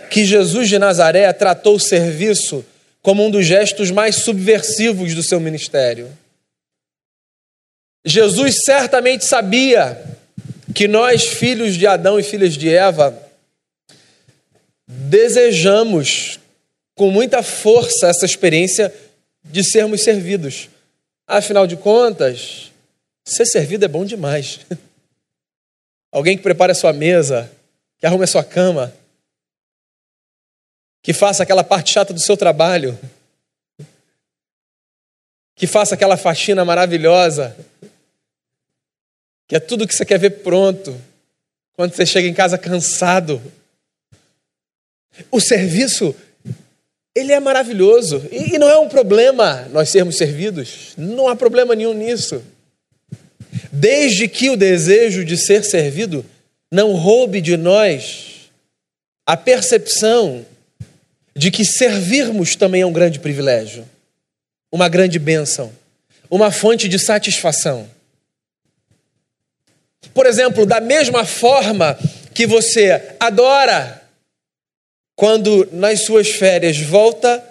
[0.10, 2.65] que Jesus de Nazaré tratou o serviço
[3.02, 6.10] como um dos gestos mais subversivos do seu ministério.
[8.05, 10.01] Jesus certamente sabia
[10.73, 13.17] que nós, filhos de Adão e filhas de Eva,
[14.88, 16.39] desejamos
[16.95, 18.93] com muita força essa experiência
[19.43, 20.69] de sermos servidos.
[21.27, 22.71] Afinal de contas,
[23.25, 24.62] ser servido é bom demais.
[26.12, 27.51] Alguém que prepare a sua mesa,
[27.99, 28.93] que arrume a sua cama,
[31.03, 32.97] que faça aquela parte chata do seu trabalho,
[35.55, 37.55] que faça aquela faxina maravilhosa,
[39.47, 40.99] que é tudo que você quer ver pronto,
[41.73, 43.41] quando você chega em casa cansado.
[45.31, 46.13] O serviço,
[47.15, 48.27] ele é maravilhoso.
[48.31, 50.93] E, não é um problema nós sermos servidos.
[50.97, 52.43] Não há problema nenhum nisso.
[53.71, 56.25] Desde que o desejo de ser servido
[56.71, 58.49] não roube de nós
[59.25, 60.45] a percepção
[61.36, 63.88] de que servirmos também é um grande privilégio,
[64.71, 65.71] uma grande bênção,
[66.29, 67.88] uma fonte de satisfação.
[70.17, 71.95] Por exemplo, da mesma forma
[72.34, 74.01] que você adora
[75.15, 77.43] quando nas suas férias volta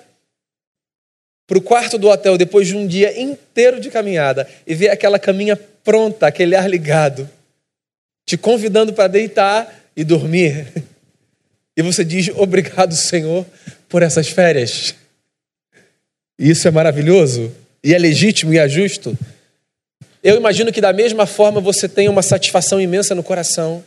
[1.47, 5.17] para o quarto do hotel depois de um dia inteiro de caminhada e vê aquela
[5.17, 7.31] caminha pronta, aquele ar ligado,
[8.27, 10.67] te convidando para deitar e dormir.
[11.79, 13.45] E você diz: Obrigado, Senhor,
[13.87, 14.95] por essas férias.
[16.39, 19.17] E isso é maravilhoso, e é legítimo e é justo.
[20.23, 23.85] Eu imagino que da mesma forma você tem uma satisfação imensa no coração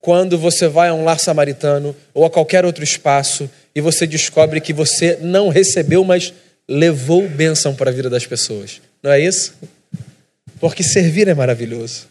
[0.00, 4.60] quando você vai a um lar samaritano ou a qualquer outro espaço e você descobre
[4.60, 6.32] que você não recebeu, mas
[6.68, 8.80] levou bênção para a vida das pessoas.
[9.02, 9.54] Não é isso?
[10.60, 12.06] Porque servir é maravilhoso.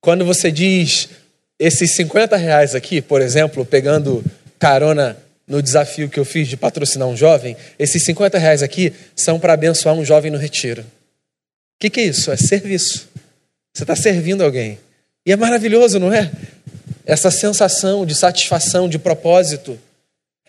[0.00, 1.08] Quando você diz
[1.58, 4.24] esses 50 reais aqui, por exemplo, pegando
[4.58, 9.38] carona no desafio que eu fiz de patrocinar um jovem, esses 50 reais aqui são
[9.38, 10.84] para abençoar um jovem no retiro
[11.78, 12.30] que, que é isso?
[12.30, 13.08] É serviço.
[13.74, 14.78] Você está servindo alguém.
[15.26, 16.30] E é maravilhoso, não é?
[17.04, 19.78] Essa sensação de satisfação, de propósito,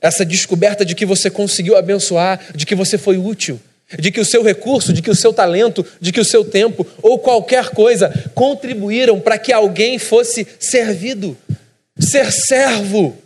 [0.02, 3.60] essa descoberta de que você conseguiu abençoar, de que você foi útil,
[4.00, 6.86] de que o seu recurso, de que o seu talento, de que o seu tempo
[7.02, 11.38] ou qualquer coisa contribuíram para que alguém fosse servido.
[12.00, 13.18] Ser servo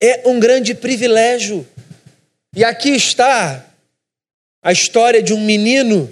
[0.00, 1.66] é um grande privilégio.
[2.54, 3.64] E aqui está
[4.62, 6.10] a história de um menino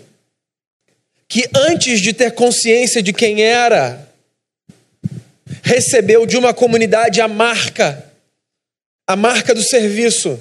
[1.32, 4.06] que, antes de ter consciência de quem era,
[5.62, 8.04] recebeu de uma comunidade a marca,
[9.06, 10.38] a marca do serviço.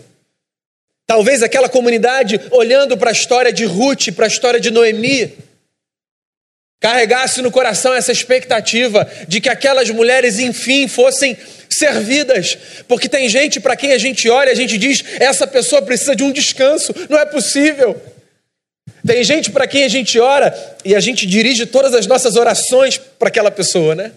[1.07, 5.31] Talvez aquela comunidade, olhando para a história de Ruth, para a história de Noemi,
[6.81, 11.37] carregasse no coração essa expectativa de que aquelas mulheres, enfim, fossem
[11.69, 16.13] servidas, porque tem gente para quem a gente olha, a gente diz: essa pessoa precisa
[16.13, 17.95] de um descanso, não é possível.
[19.05, 20.53] Tem gente para quem a gente ora
[20.85, 24.11] e a gente dirige todas as nossas orações para aquela pessoa, né?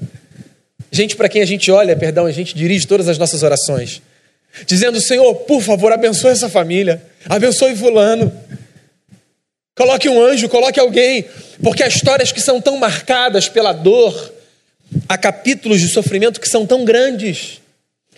[0.90, 4.00] Gente para quem a gente olha, perdão, a gente dirige todas as nossas orações,
[4.66, 8.32] dizendo: Senhor, por favor, abençoe essa família, abençoe Fulano.
[9.76, 11.24] Coloque um anjo, coloque alguém,
[11.60, 14.32] porque há histórias que são tão marcadas pela dor,
[15.08, 17.60] há capítulos de sofrimento que são tão grandes,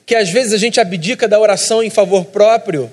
[0.05, 2.91] que às vezes a gente abdica da oração em favor próprio,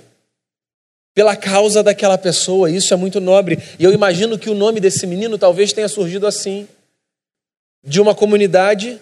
[1.14, 3.60] pela causa daquela pessoa, isso é muito nobre.
[3.78, 6.68] E eu imagino que o nome desse menino talvez tenha surgido assim,
[7.84, 9.00] de uma comunidade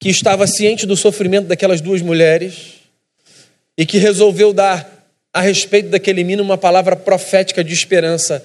[0.00, 2.80] que estava ciente do sofrimento daquelas duas mulheres
[3.78, 4.90] e que resolveu dar
[5.32, 8.44] a respeito daquele menino uma palavra profética de esperança,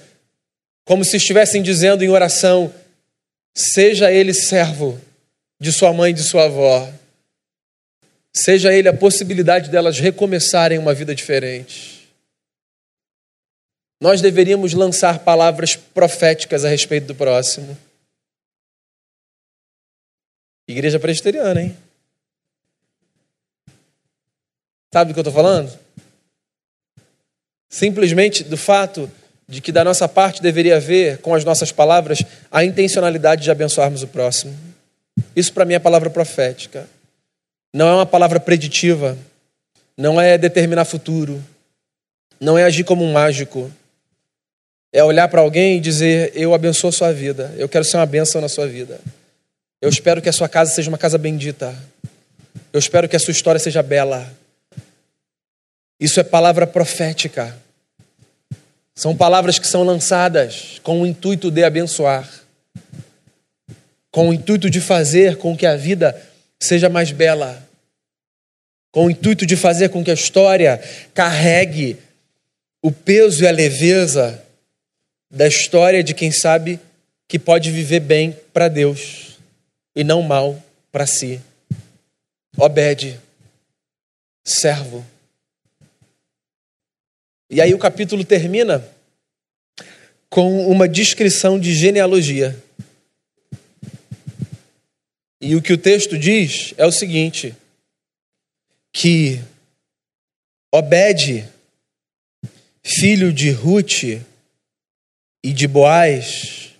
[0.86, 2.71] como se estivessem dizendo em oração:
[3.56, 5.00] seja ele servo
[5.60, 6.88] de sua mãe e de sua avó,
[8.32, 11.96] seja ele a possibilidade delas recomeçarem uma vida diferente.
[13.99, 17.77] Nós deveríamos lançar palavras proféticas a respeito do próximo.
[20.67, 21.77] Igreja presbiteriana, hein?
[24.93, 25.77] Sabe do que eu estou falando?
[27.69, 29.10] Simplesmente do fato
[29.47, 32.19] de que da nossa parte deveria haver, com as nossas palavras,
[32.51, 34.55] a intencionalidade de abençoarmos o próximo.
[35.36, 36.88] Isso para mim é palavra profética.
[37.73, 39.17] Não é uma palavra preditiva.
[39.97, 41.43] Não é determinar futuro.
[42.39, 43.71] Não é agir como um mágico.
[44.91, 47.54] É olhar para alguém e dizer: Eu abençoo a sua vida.
[47.58, 49.00] Eu quero ser uma bênção na sua vida.
[49.82, 51.78] Eu espero que a sua casa seja uma casa bendita.
[52.73, 54.32] Eu espero que a sua história seja bela.
[56.00, 57.56] Isso é palavra profética.
[58.95, 62.28] São palavras que são lançadas com o intuito de abençoar,
[64.10, 66.19] com o intuito de fazer com que a vida
[66.60, 67.63] seja mais bela,
[68.91, 70.82] com o intuito de fazer com que a história
[71.13, 71.97] carregue
[72.82, 74.43] o peso e a leveza
[75.29, 76.79] da história de quem sabe
[77.27, 79.37] que pode viver bem para Deus
[79.95, 80.61] e não mal
[80.91, 81.41] para si.
[82.57, 83.19] Obede,
[84.43, 85.05] servo.
[87.49, 88.85] E aí o capítulo termina
[90.29, 92.57] com uma descrição de genealogia.
[95.39, 97.55] E o que o texto diz é o seguinte:
[98.91, 99.39] que
[100.71, 101.47] Obed,
[102.83, 104.21] filho de Ruth
[105.43, 106.73] e de Boaz,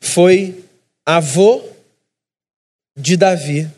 [0.00, 0.64] foi
[1.06, 1.62] avô
[2.96, 3.68] de Davi,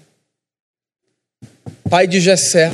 [1.88, 2.70] pai de Jessé.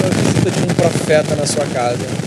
[0.00, 2.24] Uma visita de um profeta na sua casa.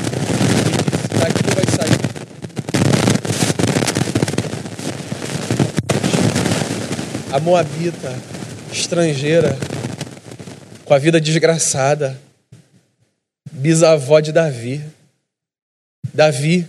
[7.38, 8.15] A Moabita,
[8.71, 9.56] estrangeira,
[10.84, 12.19] com a vida desgraçada,
[13.57, 14.81] bisavó de Davi.
[16.13, 16.67] Davi,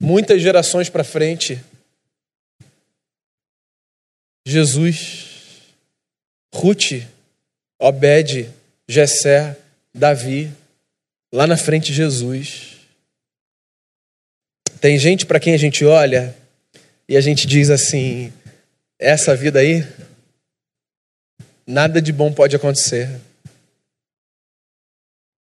[0.00, 1.62] muitas gerações para frente,
[4.46, 5.28] Jesus,
[6.54, 7.02] Ruth,
[7.78, 8.50] Obed,
[8.88, 9.56] Jessé,
[9.92, 10.50] Davi,
[11.32, 12.78] lá na frente Jesus.
[14.80, 16.36] Tem gente para quem a gente olha
[17.08, 18.32] e a gente diz assim:
[18.98, 19.86] essa vida aí,
[21.66, 23.20] nada de bom pode acontecer.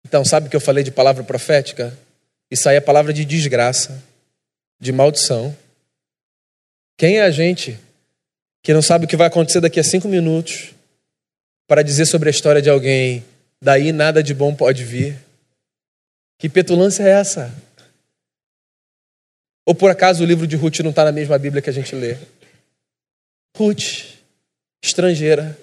[0.06, 1.98] Então, sabe que eu falei de palavra profética?
[2.50, 4.02] Isso aí é palavra de desgraça
[4.80, 5.56] de maldição.
[6.98, 7.80] Quem é a gente
[8.62, 10.74] que não sabe o que vai acontecer daqui a cinco minutos
[11.68, 13.26] para dizer sobre a história de alguém,
[13.62, 15.20] daí nada de bom pode vir?
[16.38, 17.54] Que petulância é essa?
[19.66, 21.96] Ou por acaso o livro de Ruth não está na mesma Bíblia que a gente
[21.96, 22.18] lê?
[23.58, 24.20] Ruth,
[24.84, 25.58] estrangeira,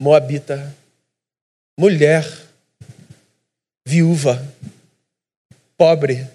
[0.00, 0.74] moabita,
[1.78, 2.24] mulher,
[3.90, 4.40] viúva,
[5.76, 6.28] pobre,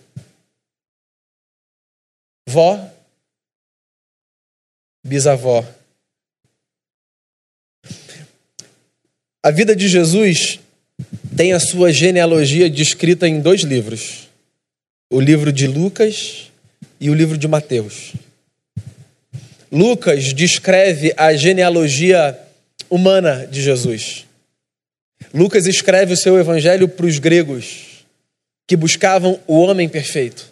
[2.46, 2.78] vó,
[5.02, 5.66] bisavó.
[9.42, 10.60] A vida de Jesus
[11.38, 14.28] tem a sua genealogia descrita em dois livros:
[15.10, 16.52] o livro de Lucas
[17.00, 18.16] e o livro de Mateus.
[19.72, 22.38] Lucas descreve a genealogia
[22.90, 24.25] humana de Jesus.
[25.34, 28.06] Lucas escreve o seu evangelho para os gregos
[28.68, 30.52] que buscavam o homem perfeito.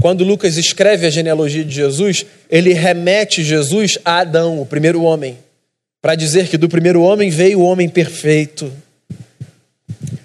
[0.00, 5.38] Quando Lucas escreve a genealogia de Jesus, ele remete Jesus a Adão, o primeiro homem,
[6.00, 8.72] para dizer que do primeiro homem veio o homem perfeito.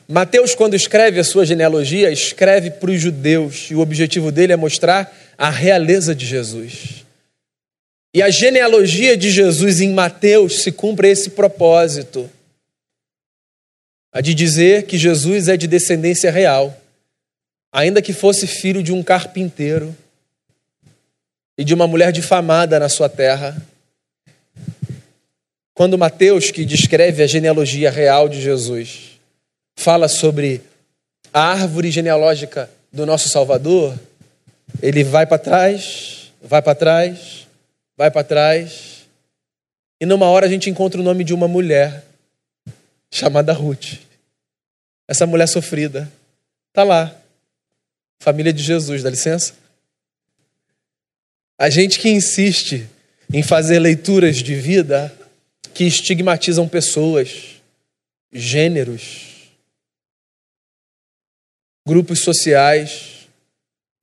[0.07, 4.57] Mateus, quando escreve a sua genealogia, escreve para os judeus, e o objetivo dele é
[4.57, 7.05] mostrar a realeza de Jesus.
[8.13, 12.29] E a genealogia de Jesus em Mateus se cumpre esse propósito,
[14.17, 16.75] a de dizer que Jesus é de descendência real,
[17.71, 19.95] ainda que fosse filho de um carpinteiro
[21.55, 23.55] e de uma mulher difamada na sua terra.
[25.71, 29.19] Quando Mateus, que descreve a genealogia real de Jesus,
[29.75, 30.63] fala sobre
[31.31, 33.95] a árvore genealógica do nosso Salvador,
[34.81, 37.47] ele vai para trás, vai para trás,
[37.95, 39.05] vai para trás,
[40.01, 42.03] e numa hora a gente encontra o nome de uma mulher
[43.11, 44.06] chamada Ruth.
[45.07, 46.11] Essa mulher sofrida
[46.69, 47.15] está lá.
[48.19, 49.53] Família de Jesus, dá licença?
[51.57, 52.87] A gente que insiste
[53.31, 55.15] em fazer leituras de vida
[55.73, 57.61] que estigmatizam pessoas,
[58.31, 59.51] gêneros,
[61.85, 63.27] grupos sociais,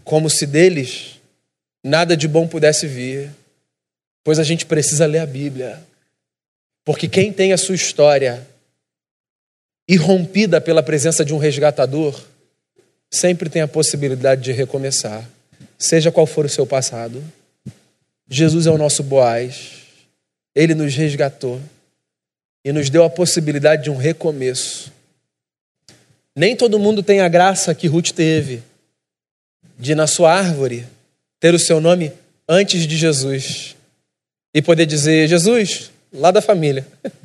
[0.04, 1.20] como se deles
[1.82, 3.30] nada de bom pudesse vir,
[4.24, 5.86] pois a gente precisa ler a Bíblia.
[6.82, 8.46] Porque quem tem a sua história
[9.88, 12.18] irrompida pela presença de um resgatador,
[13.10, 15.28] sempre tem a possibilidade de recomeçar,
[15.78, 17.22] seja qual for o seu passado.
[18.28, 19.72] Jesus é o nosso Boaz,
[20.54, 21.60] ele nos resgatou
[22.64, 24.92] e nos deu a possibilidade de um recomeço.
[26.34, 28.62] Nem todo mundo tem a graça que Ruth teve
[29.78, 30.86] de, na sua árvore,
[31.38, 32.12] ter o seu nome
[32.48, 33.76] antes de Jesus
[34.52, 36.86] e poder dizer: Jesus, lá da família.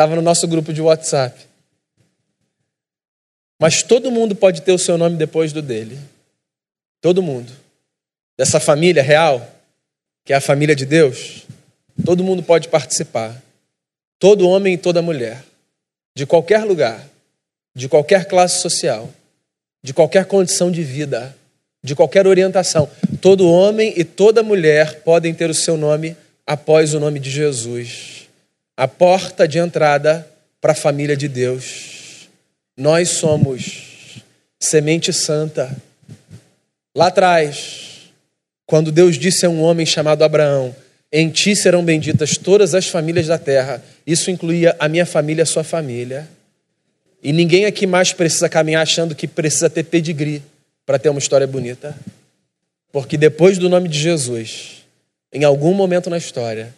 [0.00, 1.38] Estava no nosso grupo de WhatsApp.
[3.60, 5.98] Mas todo mundo pode ter o seu nome depois do dele.
[7.02, 7.52] Todo mundo.
[8.34, 9.46] Dessa família real,
[10.24, 11.42] que é a família de Deus,
[12.02, 13.42] todo mundo pode participar.
[14.18, 15.44] Todo homem e toda mulher,
[16.16, 17.06] de qualquer lugar
[17.74, 19.08] de qualquer classe social,
[19.82, 21.36] de qualquer condição de vida,
[21.82, 22.88] de qualquer orientação.
[23.20, 28.19] Todo homem e toda mulher podem ter o seu nome após o nome de Jesus.
[28.80, 30.26] A porta de entrada
[30.58, 32.30] para a família de Deus.
[32.74, 34.22] Nós somos
[34.58, 35.76] semente santa.
[36.96, 38.10] Lá atrás,
[38.64, 40.74] quando Deus disse a um homem chamado Abraão:
[41.12, 45.46] Em ti serão benditas todas as famílias da terra, isso incluía a minha família, a
[45.46, 46.26] sua família.
[47.22, 50.42] E ninguém aqui mais precisa caminhar achando que precisa ter pedigree
[50.86, 51.94] para ter uma história bonita.
[52.90, 54.86] Porque depois do nome de Jesus,
[55.30, 56.74] em algum momento na história,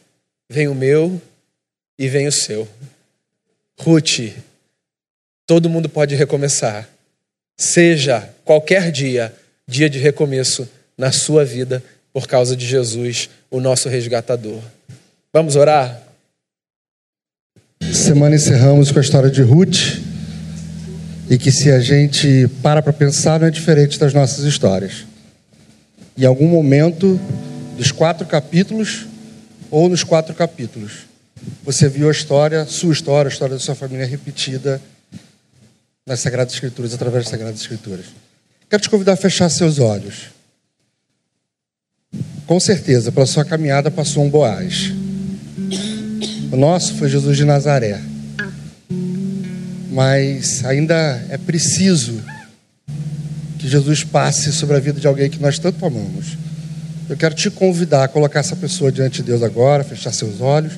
[0.51, 1.23] vem o meu
[1.99, 2.69] e vem o seu.
[3.79, 4.33] Ruth,
[5.47, 6.89] todo mundo pode recomeçar.
[7.57, 9.35] Seja qualquer dia,
[9.67, 11.83] dia de recomeço na sua vida,
[12.13, 14.61] por causa de Jesus, o nosso resgatador.
[15.33, 16.03] Vamos orar?
[17.93, 20.01] Semana encerramos com a história de Ruth
[21.29, 25.05] e que se a gente para para pensar não é diferente das nossas histórias.
[26.17, 27.19] Em algum momento
[27.77, 29.07] dos quatro capítulos
[29.71, 31.07] ou nos quatro capítulos,
[31.65, 34.81] você viu a história, sua história, a história da sua família repetida
[36.07, 38.07] nas Sagradas Escrituras, através das Sagradas Escrituras.
[38.69, 40.31] Quero te convidar a fechar seus olhos.
[42.47, 44.93] Com certeza, pela sua caminhada passou um Boaz.
[46.53, 48.13] O nosso foi Jesus de Nazaré
[49.93, 52.19] mas ainda é preciso
[53.59, 56.39] que Jesus passe sobre a vida de alguém que nós tanto amamos.
[57.09, 60.73] Eu quero te convidar a colocar essa pessoa diante de Deus agora, fechar seus olhos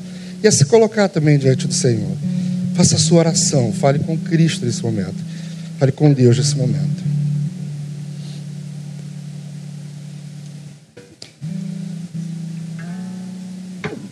[0.44, 2.14] e a se colocar também diante do Senhor.
[2.74, 5.16] Faça a sua oração, fale com Cristo nesse momento,
[5.78, 7.02] fale com Deus nesse momento.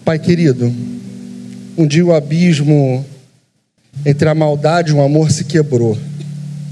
[0.02, 0.74] Pai querido,
[1.76, 3.04] um dia o abismo
[4.06, 5.98] entre a maldade e o amor se quebrou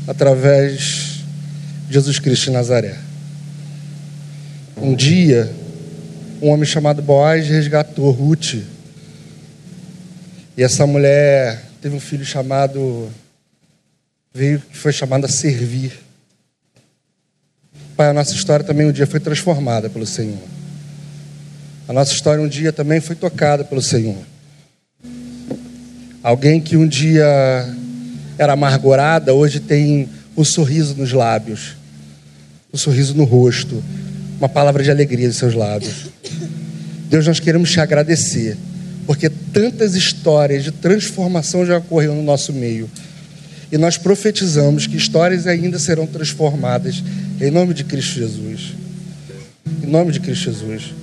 [0.09, 1.23] através
[1.87, 2.97] de Jesus Cristo de Nazaré.
[4.81, 5.53] Um dia,
[6.41, 8.55] um homem chamado Boaz resgatou Ruth.
[10.61, 13.11] E essa mulher teve um filho chamado
[14.31, 15.91] veio que foi chamado a servir.
[17.97, 20.37] Pai, a nossa história também um dia foi transformada pelo Senhor.
[21.89, 24.19] A nossa história um dia também foi tocada pelo Senhor.
[26.23, 27.27] Alguém que um dia
[28.37, 31.75] era amargurada, hoje tem um sorriso nos lábios,
[32.71, 33.83] um sorriso no rosto,
[34.39, 36.11] uma palavra de alegria em seus lábios.
[37.09, 38.59] Deus, nós queremos te agradecer,
[39.11, 42.89] porque tantas histórias de transformação já ocorreram no nosso meio.
[43.73, 47.03] E nós profetizamos que histórias ainda serão transformadas
[47.41, 48.73] em nome de Cristo Jesus.
[49.83, 50.95] Em nome de Cristo Jesus.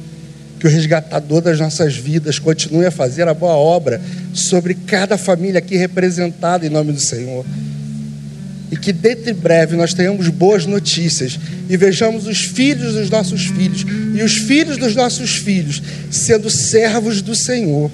[0.58, 4.00] Que o resgatador das nossas vidas continue a fazer a boa obra
[4.34, 7.46] sobre cada família aqui representada em nome do Senhor.
[8.72, 11.40] E que dentro de breve nós tenhamos boas notícias
[11.70, 17.22] e vejamos os filhos dos nossos filhos e os filhos dos nossos filhos sendo servos
[17.22, 17.90] do Senhor,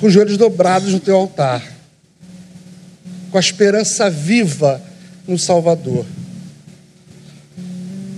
[0.00, 1.62] com os joelhos dobrados no teu altar,
[3.30, 4.80] com a esperança viva
[5.26, 6.06] no Salvador.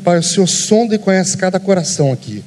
[0.04, 2.44] Pai, o Senhor sonda e conhece cada coração aqui.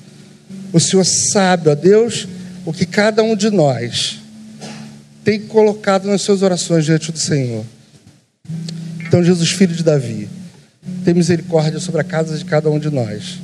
[0.71, 2.27] O Senhor sabe, ó Deus,
[2.65, 4.19] o que cada um de nós
[5.23, 7.65] tem colocado nas suas orações diante do Senhor.
[9.09, 10.29] Então, Jesus, filho de Davi,
[11.03, 13.39] tem misericórdia sobre a casa de cada um de nós.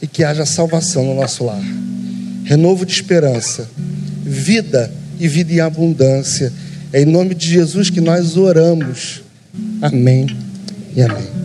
[0.00, 1.60] E que haja salvação no nosso lar.
[2.44, 3.68] Renovo de esperança,
[4.22, 6.52] vida e vida em abundância.
[6.92, 9.20] É em nome de Jesus que nós oramos.
[9.82, 10.28] Amém
[10.94, 11.39] e amém.